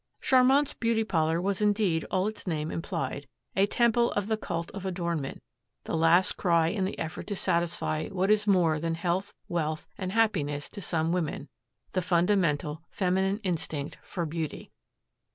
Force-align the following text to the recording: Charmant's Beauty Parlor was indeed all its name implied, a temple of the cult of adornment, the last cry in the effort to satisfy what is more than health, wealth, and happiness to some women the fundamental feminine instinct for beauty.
Charmant's 0.19 0.73
Beauty 0.73 1.03
Parlor 1.03 1.39
was 1.39 1.61
indeed 1.61 2.05
all 2.09 2.25
its 2.27 2.47
name 2.47 2.71
implied, 2.71 3.27
a 3.55 3.67
temple 3.67 4.11
of 4.13 4.25
the 4.29 4.35
cult 4.35 4.71
of 4.71 4.83
adornment, 4.83 5.43
the 5.83 5.95
last 5.95 6.37
cry 6.37 6.69
in 6.69 6.85
the 6.85 6.97
effort 6.97 7.27
to 7.27 7.35
satisfy 7.35 8.07
what 8.07 8.31
is 8.31 8.47
more 8.47 8.79
than 8.79 8.95
health, 8.95 9.35
wealth, 9.47 9.85
and 9.99 10.11
happiness 10.11 10.71
to 10.71 10.81
some 10.81 11.11
women 11.11 11.49
the 11.91 12.01
fundamental 12.01 12.81
feminine 12.89 13.37
instinct 13.43 13.99
for 14.01 14.25
beauty. 14.25 14.71